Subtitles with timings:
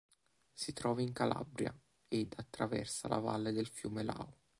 [0.53, 4.33] Si trova in Calabria ed attraversa la valle del fiume Lao.